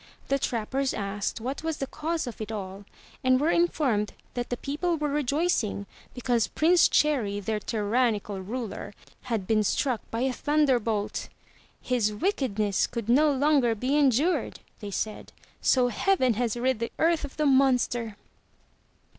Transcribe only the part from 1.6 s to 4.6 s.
was the cause of it all and were informed that the